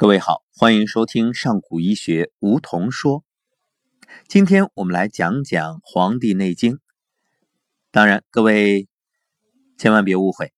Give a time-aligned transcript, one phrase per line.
[0.00, 3.24] 各位好，欢迎收听上古医学梧桐说。
[4.28, 6.74] 今天我们来讲讲《黄帝内经》。
[7.90, 8.86] 当然，各位
[9.76, 10.52] 千万别误会，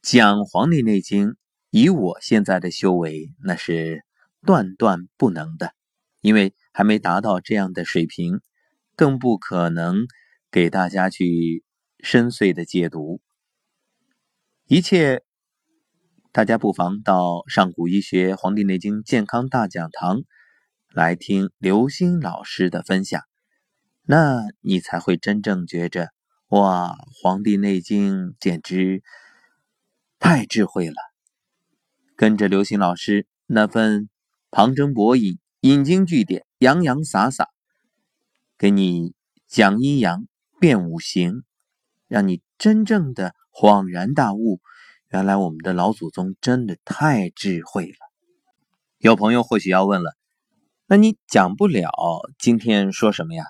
[0.00, 1.28] 讲《黄帝内经》，
[1.68, 4.06] 以我现在的修为，那是
[4.46, 5.74] 断断不能的，
[6.22, 8.40] 因为还没达到这样的水平，
[8.96, 10.06] 更不可能
[10.50, 11.62] 给大家去
[12.00, 13.20] 深邃的解读
[14.66, 15.22] 一切。
[16.32, 20.20] 大家不妨到上古医学《黄帝内经健康大讲堂》
[20.88, 23.20] 来听刘星老师的分享，
[24.06, 26.08] 那你才会真正觉着
[26.48, 26.92] 哇，
[27.22, 29.02] 《黄帝内经》简直
[30.18, 30.94] 太智慧了。
[32.16, 34.08] 跟着刘星老师那份
[34.50, 37.48] 旁征博引、引经据典、洋洋洒洒，
[38.56, 39.12] 给你
[39.48, 40.24] 讲阴阳、
[40.58, 41.42] 辨五行，
[42.08, 44.62] 让你真正的恍然大悟。
[45.12, 47.96] 原来我们的老祖宗真的太智慧了。
[48.96, 50.16] 有朋友或许要问了，
[50.86, 51.90] 那你讲不了
[52.38, 53.44] 今天说什么呀？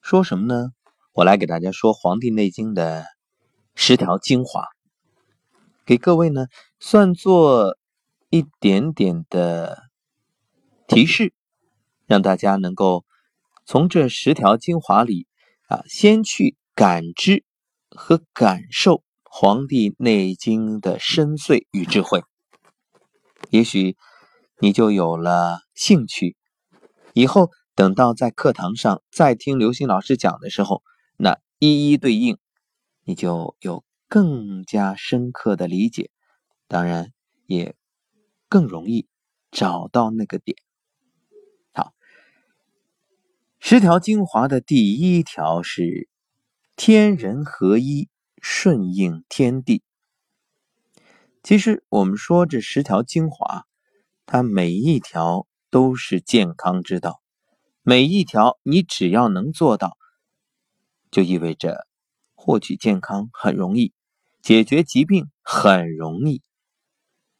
[0.00, 0.72] 说什么呢？
[1.12, 3.06] 我来给大家说《黄帝内经》的
[3.76, 4.66] 十条精华，
[5.86, 6.46] 给各位呢
[6.80, 7.78] 算作
[8.28, 9.84] 一点点的
[10.88, 11.32] 提示，
[12.06, 13.04] 让大家能够
[13.64, 15.28] 从这十条精华里
[15.68, 17.44] 啊，先去感知
[17.88, 18.96] 和感受。
[19.32, 22.24] 《黄帝内经》的深邃与智慧，
[23.50, 23.96] 也许
[24.58, 26.36] 你就有了兴趣。
[27.14, 30.82] 以后等到在课堂上再听刘星老师讲的时候，
[31.16, 32.38] 那一一对应，
[33.04, 36.10] 你就有更加深刻的理解，
[36.66, 37.12] 当然
[37.46, 37.76] 也
[38.48, 39.06] 更容易
[39.52, 40.56] 找到那个点。
[41.72, 41.94] 好，
[43.60, 46.08] 十条精华的第一条是
[46.74, 48.08] 天人合一。
[48.40, 49.82] 顺应天地。
[51.42, 53.64] 其实我们说这十条精华，
[54.26, 57.22] 它每一条都是健康之道，
[57.82, 59.96] 每一条你只要能做到，
[61.10, 61.86] 就意味着
[62.34, 63.94] 获取健康很容易，
[64.42, 66.42] 解决疾病很容易。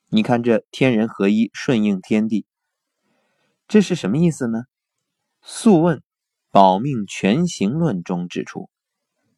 [0.08, 2.46] 你看这天人合一，顺应天地，
[3.68, 4.58] 这是什么意思呢？
[5.42, 5.98] 《素问·
[6.50, 8.70] 保命全行论》中指出：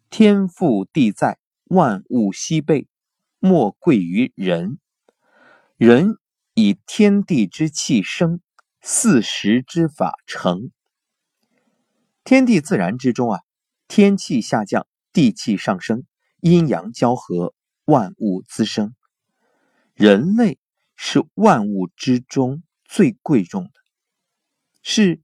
[0.09, 1.42] 天赋地在。
[1.73, 2.87] 万物西备，
[3.39, 4.79] 莫贵于人。
[5.79, 6.19] 人
[6.53, 8.43] 以天地之气生，
[8.83, 10.71] 四时之法成。
[12.25, 13.41] 天地自然之中啊，
[13.89, 16.05] 天气下降，地气上升，
[16.43, 17.55] 阴阳交合，
[17.87, 18.95] 万物滋生。
[19.95, 20.59] 人类
[20.95, 23.81] 是万物之中最贵重的，
[24.83, 25.23] 是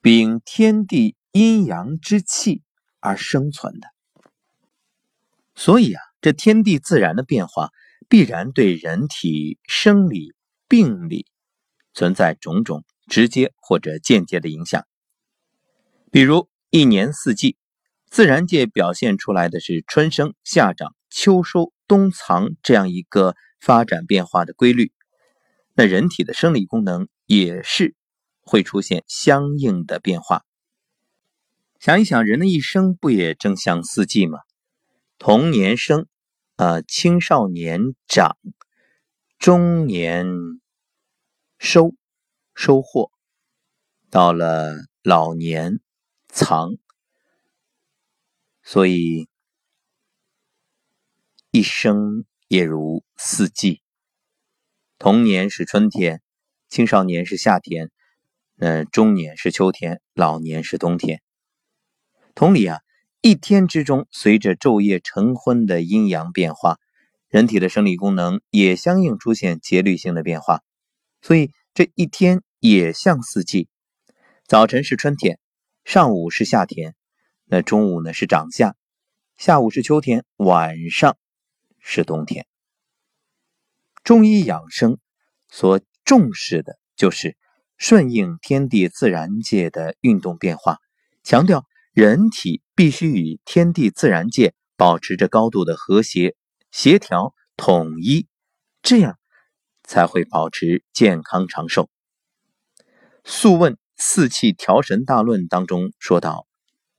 [0.00, 2.64] 秉天地阴阳之气
[2.98, 3.86] 而生存的。
[5.58, 7.70] 所以啊，这天地自然的变化
[8.08, 10.32] 必然对人体生理
[10.68, 11.26] 病理
[11.92, 14.86] 存在种种直接或者间接的影响。
[16.12, 17.56] 比如一年四季，
[18.08, 24.92] 自然界表现出来的是春生、夏长、秋收、冬藏这样一个发展变化的规律，
[25.74, 27.96] 那人体的生理功能也是
[28.42, 30.44] 会出现相应的变化。
[31.80, 34.38] 想一想，人的一生不也正像四季吗？
[35.18, 36.06] 童年生，
[36.54, 38.38] 啊，青少年长，
[39.36, 40.26] 中年
[41.58, 41.96] 收
[42.54, 43.10] 收获，
[44.10, 45.80] 到了老年
[46.28, 46.78] 藏，
[48.62, 49.28] 所以
[51.50, 53.82] 一生也如四季。
[54.98, 56.22] 童年是春天，
[56.68, 57.90] 青少年是夏天，
[58.54, 61.20] 那中年是秋天，老年是冬天。
[62.36, 62.78] 同理啊。
[63.20, 66.78] 一天之中，随着昼夜晨昏的阴阳变化，
[67.28, 70.62] 人体的生理功能也相应出现节律性的变化。
[71.20, 73.68] 所以这一天也像四季：
[74.46, 75.40] 早晨是春天，
[75.84, 76.94] 上午是夏天，
[77.44, 78.76] 那中午呢是长夏，
[79.36, 81.16] 下午是秋天，晚上
[81.80, 82.46] 是冬天。
[84.04, 84.98] 中医养生
[85.50, 87.36] 所重视的就是
[87.76, 90.78] 顺应天地自然界的运动变化，
[91.24, 91.64] 强调。
[92.00, 96.36] 人体必须与天地自然界保持着高度的和谐、
[96.70, 98.28] 协调、统一，
[98.82, 99.18] 这样
[99.82, 101.90] 才会保持健康长寿。
[103.24, 106.46] 《素问·四气调神大论》当中说道：“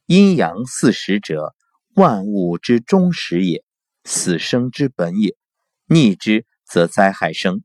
[0.06, 1.56] 阴阳四时者，
[1.96, 3.64] 万物之终始也，
[4.04, 5.38] 死生之本也。
[5.86, 7.64] 逆之则灾害生，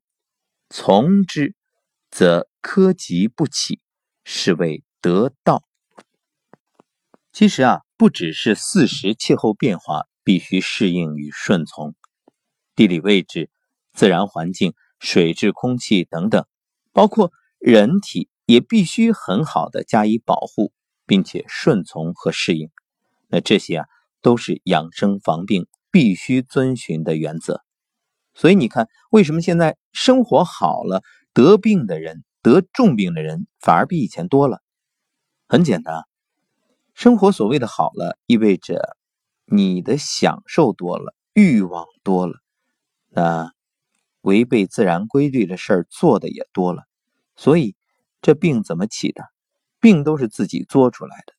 [0.71, 1.57] 从之
[2.13, 3.81] 则苛疾不起，
[4.23, 5.65] 是谓得道。”
[7.35, 11.97] 其实啊，不只是四时气候变化必须适应与顺从，
[12.77, 13.51] 地理位置、
[13.93, 16.47] 自然环境、水质、空气等等，
[16.93, 20.73] 包括人体也必须很好的加以保护，
[21.07, 22.71] 并且顺从和适应。
[23.27, 23.87] 那这些啊，
[24.23, 27.65] 都是养生防病必须遵循的原则。
[28.33, 31.03] 所以你看，为什么现在生活好了，
[31.33, 34.63] 得病的人、得重病的人反而比以前多了？
[35.49, 36.05] 很简单，
[36.95, 38.97] 生活所谓的好了，意味着
[39.45, 42.35] 你的享受多了，欲望多了，
[43.11, 43.53] 那
[44.23, 46.85] 违背自然规律的事儿做的也多了。
[47.37, 47.75] 所以
[48.23, 49.25] 这病怎么起的？
[49.81, 51.35] 病都是自己作出来的。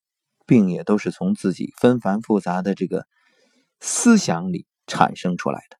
[0.45, 3.07] 病也都是从自己纷繁复杂的这个
[3.79, 5.77] 思想里产生出来的。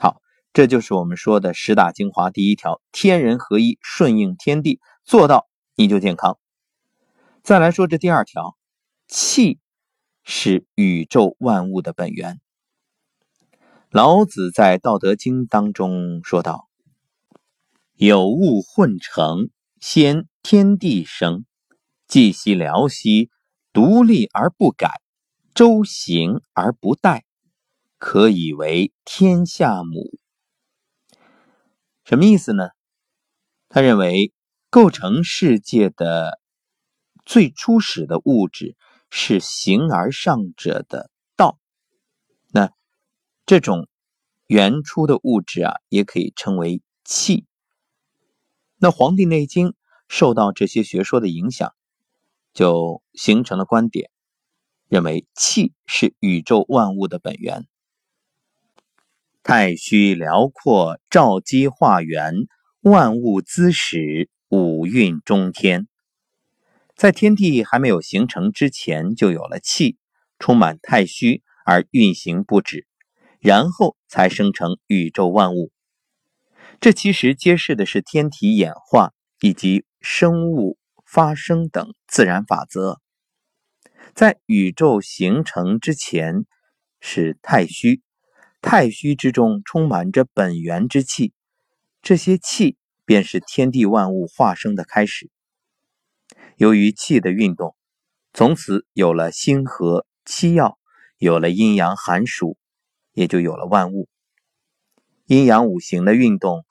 [0.00, 0.20] 好，
[0.52, 5.46] 这就是我们说的十大精华第一条：天人合一，顺应天地，做到
[5.76, 6.39] 你就健康。
[7.42, 8.56] 再来说这第二条，
[9.08, 9.58] 气
[10.22, 12.40] 是宇宙万物的本源。
[13.90, 16.68] 老子在《道德经》当中说道
[17.96, 19.50] ：“有物混成，
[19.80, 21.44] 先天地生。”
[22.06, 23.30] 寂兮寥兮，
[23.72, 25.00] 独立而不改，
[25.54, 27.22] 周行而不殆，
[27.98, 30.10] 可以为天下母。
[32.04, 32.70] 什么意思呢？
[33.68, 34.32] 他认为
[34.70, 36.39] 构成世界的
[37.30, 38.74] 最初始的物质
[39.08, 41.60] 是形而上者的道。
[42.52, 42.72] 那
[43.46, 43.86] 这种
[44.48, 47.46] 原初的物质啊，也可以称为气。
[48.78, 49.68] 那《黄帝内经》
[50.08, 51.72] 受到这些学说的影响。
[52.52, 54.10] 就形成了观点，
[54.88, 57.68] 认为气是宇宙万物的本源。
[59.44, 62.34] 太虚辽阔，照基化元，
[62.80, 65.86] 万物滋始，五运中天。
[67.00, 69.96] 在天地还没有形成之前，就有了气，
[70.38, 72.86] 充满太虚而运行不止，
[73.38, 75.72] 然后才生成宇宙万物。
[76.78, 80.76] 这其实揭示的是天体演化以及生物。
[81.06, 83.00] 发生等自然法则，
[84.14, 86.44] 在宇宙形成之前
[87.00, 88.02] 是太虚，
[88.60, 91.32] 太虚之中充满着本源之气，
[92.00, 95.30] 这些气便是天地万物化生的开始。
[96.60, 97.74] 由于气的运动，
[98.34, 100.78] 从此有了星河七曜，
[101.16, 102.58] 有了阴阳寒暑，
[103.14, 104.10] 也就有了万物。
[105.24, 106.66] 阴阳五行的运动，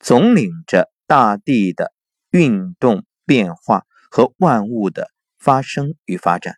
[0.00, 1.92] 总领着大地的
[2.30, 3.04] 运动。
[3.28, 6.56] 变化和万物的发生与发展，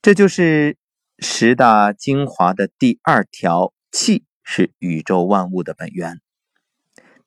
[0.00, 0.78] 这就是
[1.18, 6.20] 十大精华的第二条：气是宇宙万物的本源。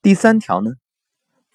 [0.02, 0.72] 第三条呢，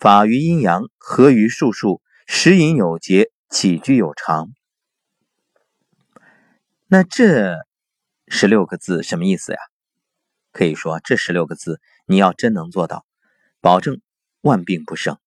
[0.00, 4.48] 法于阴阳，合于术数，食饮有节，起居有常。
[6.86, 7.58] 那这
[8.26, 9.58] 十六个字什么意思呀？
[10.52, 13.04] 可以说，这十六个字你要真能做到，
[13.60, 14.00] 保证
[14.40, 15.18] 万病不生。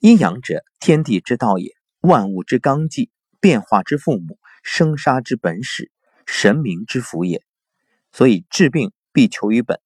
[0.00, 3.10] 阴阳者，天地之道也，万物之纲纪，
[3.40, 5.90] 变化之父母，生杀之本始，
[6.26, 7.42] 神明之福也。
[8.12, 9.80] 所以治病必求于本。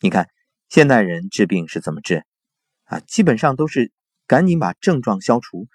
[0.00, 0.30] 你看
[0.72, 2.24] 现代人治病是怎么治
[2.84, 2.98] 啊？
[3.00, 3.92] 基本上都是
[4.26, 5.68] 赶紧把症状消除，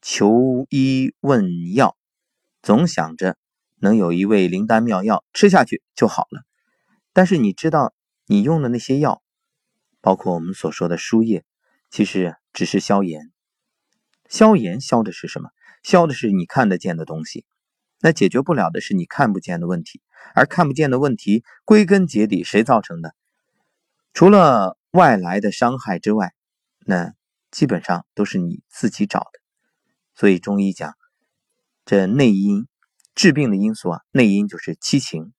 [0.00, 1.96] 求医问药，
[2.62, 3.36] 总想着
[3.80, 6.44] 能有一味灵丹妙药吃下去就好了。
[7.12, 7.92] 但是你知道，
[8.28, 9.24] 你用的那些药，
[10.00, 11.42] 包括我们所说的输液，
[11.90, 12.36] 其实。
[12.52, 13.32] 只是消炎，
[14.30, 15.50] 消炎消的是什么？
[15.82, 17.44] 消的是你看得见的东西。
[18.00, 20.00] 那解决不了的是你看不见的问题，
[20.36, 23.16] 而看不见的问题，归根结底谁造成的？
[24.14, 26.32] 除了外来的伤害之外，
[26.86, 27.14] 那
[27.50, 29.40] 基本上都是你自己找的。
[30.14, 30.94] 所以中医讲，
[31.84, 32.68] 这内因
[33.16, 35.32] 治病的因素啊，内因就是七情，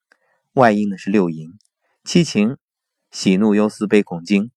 [0.51, 1.57] 外因呢是六淫。
[2.03, 2.57] 七情：
[3.11, 4.51] 喜怒忧思悲恐惊。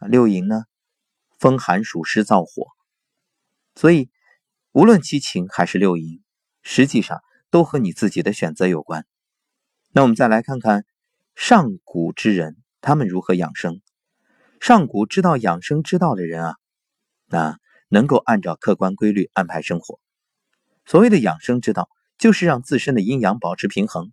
[0.00, 0.64] 六淫呢？
[1.38, 2.68] 风寒暑湿燥火，
[3.74, 4.08] 所以
[4.72, 6.22] 无论七情还是六淫，
[6.62, 7.20] 实际上
[7.50, 9.06] 都和你自己的选择有关。
[9.92, 10.86] 那我们再来看看
[11.34, 13.80] 上古之人，他们如何养生。
[14.60, 16.56] 上古知道养生之道的人啊，
[17.26, 19.98] 那能够按照客观规律安排生活。
[20.84, 21.88] 所谓的养生之道，
[22.18, 24.12] 就是让自身的阴阳保持平衡。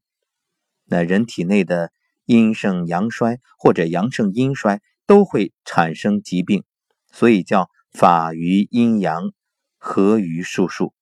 [0.86, 1.92] 那人体内的
[2.26, 6.64] 阴盛阳衰或者阳盛阴衰，都会产生疾病。
[7.12, 9.34] 所以叫法于阴阳，
[9.78, 10.94] 合于术数。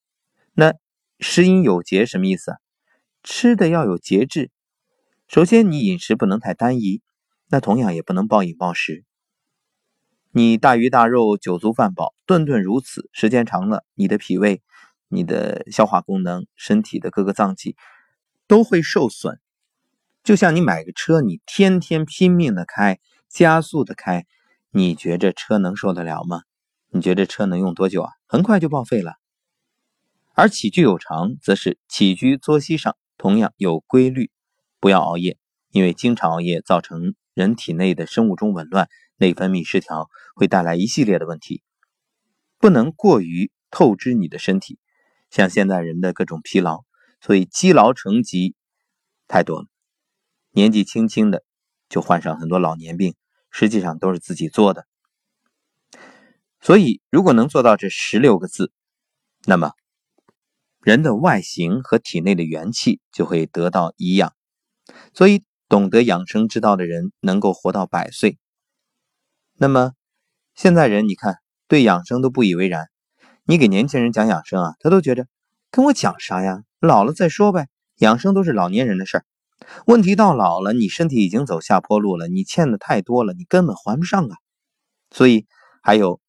[0.53, 0.73] 那
[1.19, 2.55] 食饮有节什么意思？
[3.21, 4.49] 吃的要有节制。
[5.27, 7.03] 首先，你饮食不能太单一，
[7.49, 9.03] 那同样也不能暴饮暴食。
[10.31, 14.61] 你大鱼大肉、酒足饭饱，顿顿如此，时间长了，你的脾胃、
[15.07, 17.75] 你的消化功能、身体的各个脏器
[18.47, 19.39] 都会受损。
[20.23, 24.27] 就像你买个车，你天天拼命的开，加速的开，
[24.69, 26.43] 你觉着车能受得了吗？
[26.91, 28.11] 你觉得车能用多久啊？
[28.27, 29.13] 很快就报废了。
[30.35, 34.29] 而起居有常，则是起居作息上同样有规律，
[34.79, 35.37] 不要熬夜，
[35.71, 41.63] 因为经常熬夜造成人体内的生物钟紊乱、内分泌失调，会带来一系列的问题。
[42.57, 44.77] 不能过于透支你的身体，
[45.29, 46.83] 像现在人的各种疲劳，
[47.21, 48.55] 所以积劳成疾
[49.29, 49.69] 太多了。
[50.51, 51.45] 年纪轻轻的
[51.87, 53.15] 就患上很多老年病，
[53.49, 54.85] 实际上都是自己做的。
[56.59, 58.73] 所以，如果能做到这十六个字，
[59.45, 59.71] 那么
[60.81, 64.35] 人的外形和体内的元气就会得到颐养。
[65.13, 68.37] 所以，懂得养生之道的人能够活到百岁。
[69.53, 69.93] 那么，
[70.55, 71.37] 现在人你看
[71.69, 72.89] 对养生都不以为然。
[73.45, 75.25] 你给年轻人讲养生啊，他都觉着
[75.71, 76.63] 跟我讲啥呀？
[76.81, 77.69] 老了再说呗。
[77.99, 79.25] 养生都是老年人的事儿。
[79.85, 84.35] 问题到老了，你身体已经走下坡路了，你欠的太多了，你根本还不上啊。
[85.11, 85.45] 所以
[85.81, 86.19] 还有。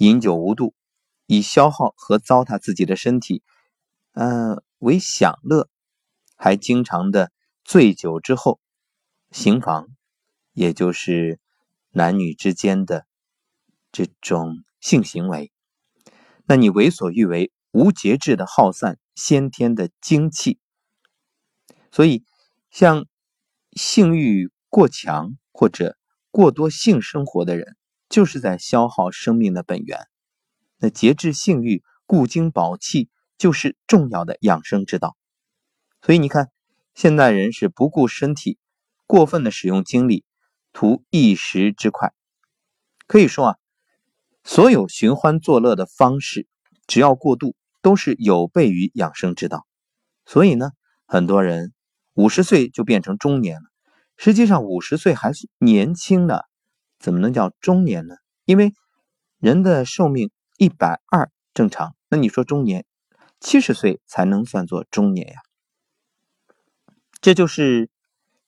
[0.00, 0.74] 饮酒无度，
[1.26, 3.42] 以消耗和糟蹋自己的身体，
[4.12, 5.68] 呃为享乐，
[6.36, 7.32] 还经常的
[7.68, 8.60] 醉酒之后
[9.30, 9.88] 行房，
[10.54, 11.38] 也就是
[11.90, 13.06] 男女之间的
[13.92, 15.52] 这种性行为，
[16.46, 20.58] 那你为所欲为，无节制的耗散先天的精气，
[21.92, 22.24] 所以
[22.70, 23.04] 像
[23.72, 25.98] 性欲过强或者
[26.30, 27.76] 过多性生活的人。
[28.08, 30.08] 就是在消耗生命的本源。
[30.78, 35.14] 那节制性欲、固精保气，就是重要的养生之道。
[36.00, 36.50] 所以你看，
[36.98, 38.58] 现代人是不顾身体，
[39.06, 40.24] 过分的使用精力，
[40.72, 42.12] 图一时之快。
[43.06, 43.56] 可以说啊，
[44.42, 46.48] 所有寻欢作乐的方式，
[46.88, 49.64] 只要过度，都是有悖于养生之道。
[50.26, 50.72] 所以呢，
[51.06, 51.72] 很多人
[52.14, 53.68] 五十岁就变成中年了，
[54.16, 56.46] 实际上五十岁还是年轻的。
[56.98, 58.16] 怎么能叫中年呢？
[58.44, 58.72] 因为
[59.38, 62.84] 人的寿命一百二正常，那你说中年
[63.38, 65.40] 七十岁才能算作中年呀？
[67.20, 67.90] 这就是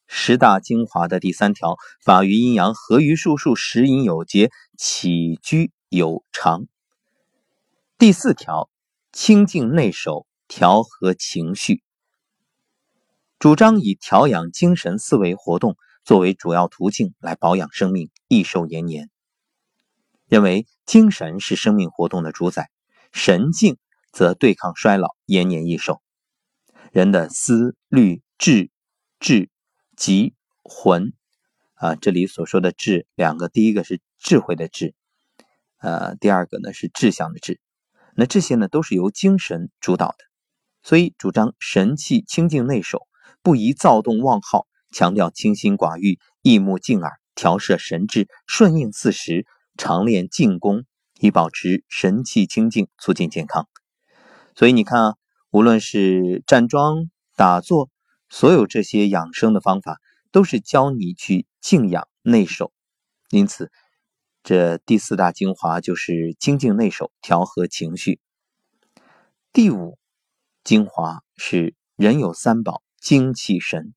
[0.06, 6.66] 十大精华的第三条：法于阴阳，合于术数，食饮有节，起居有常。
[7.98, 8.70] 第四条：
[9.12, 11.82] 清静内守，调和情绪。
[13.38, 15.76] 主张以调养精神思维活动。
[16.02, 19.10] 作为主要途径来保养生命，益寿延年。
[20.26, 22.70] 认为精神是生命活动的主宰，
[23.12, 23.76] 神静
[24.10, 26.00] 则对抗衰老，延年益寿。
[26.90, 28.70] 人的思虑智
[29.18, 29.50] 智
[29.99, 31.12] 及魂
[31.75, 34.94] 啊，这里所说的智两个，第一个是智慧的智，
[35.76, 37.61] 呃，第二个呢是志向的志。
[38.14, 40.16] 那这些呢都是由精神主导的，
[40.82, 43.06] 所以主张神气清静内守，
[43.42, 44.66] 不宜躁动妄耗。
[44.90, 49.44] 强调清心寡欲、益目静耳、调摄神志、顺应四时，
[49.76, 50.85] 常练静功，
[51.20, 53.68] 以保持神气清静，促进健康。
[54.54, 55.14] 所以你看啊，
[55.50, 57.90] 无论是站桩、打坐，
[58.30, 62.72] 所有这些养生的方法，都是教你去静养内守。
[63.28, 63.70] 因此，
[64.42, 68.20] 这第四大精华就是精静内守，调和情绪。
[69.52, 69.99] 第五
[70.62, 73.92] 精华是人有三宝：精气神。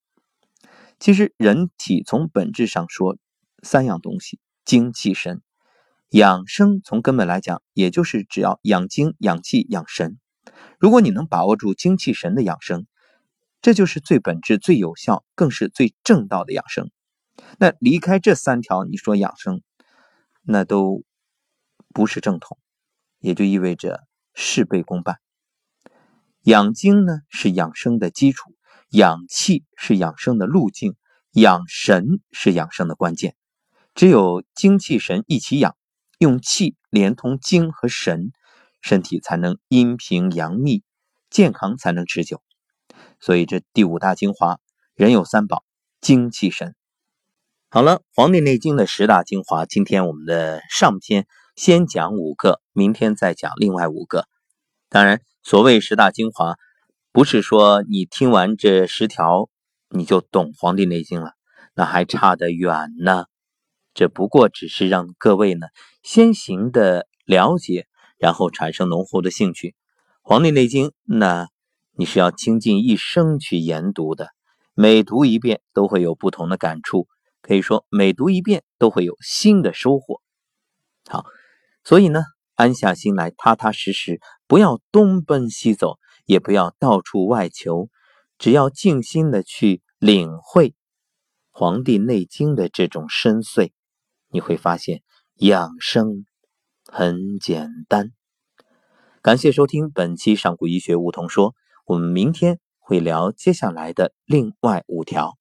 [0.99, 3.17] 其实，人体从本质上说，
[3.61, 5.41] 三样东西：精、气、神。
[6.09, 10.17] 养生从根本来讲，也就是只要养精、养气、养神。
[10.79, 12.87] 如果你能把握住精气神的养生，
[13.63, 16.91] 这就是最本质、最有效，更是最正道的养生。
[17.57, 19.61] 那离开这三条，你说养生，
[20.41, 21.05] 那都
[21.93, 22.57] 不是正统，
[23.19, 24.03] 也就意味着
[24.33, 25.19] 事倍功半。
[26.41, 28.53] 养精呢，是养生的基础。
[28.89, 30.97] 养气是养生的路径，
[31.31, 33.33] 养神是养生的关键。
[33.95, 35.77] 只有精气神一起养，
[36.19, 38.33] 用气连通精和神，
[38.81, 40.83] 身体才能阴平阳密，
[41.29, 42.43] 健康才能持久。
[43.23, 44.59] 所以这第五大精华，
[44.95, 45.63] 人有三宝：
[46.01, 46.75] 精气神。
[47.69, 51.25] 好了，《黄帝内经》的十大精华，今天我们的上篇
[51.55, 54.27] 先讲五个，明天再讲另外五个。
[54.89, 56.55] 当然，所谓十大精华。
[57.13, 59.47] 不是说你听完这十条
[59.87, 61.31] 你就懂《黄帝内经》了，
[61.75, 63.27] 那还差得远呢。
[63.93, 65.67] 这不过只是让各位呢
[66.01, 67.87] 先行的了解，
[68.17, 69.69] 然后产生浓厚的兴趣。
[70.23, 71.47] 《黄帝内经》那
[71.95, 74.29] 你是要倾尽一生去研读的
[74.73, 77.07] 每读一遍都会有不同的感触
[77.41, 80.19] 可以说每读一遍都会有新的收获。
[81.07, 81.25] 好
[81.83, 82.23] 所以呢
[82.55, 87.89] 安下心来踏踏实实不要东奔西走也不要到处外求
[88.39, 90.73] 只要静心的去领会
[91.51, 93.71] 黄帝内经的这种深邃
[94.29, 95.03] 你会发现
[95.35, 96.25] 养生
[96.85, 98.11] 很简单。
[99.21, 105.37] 感谢收听本期上古医学梧桐说我们明天会聊接下来的另外五条。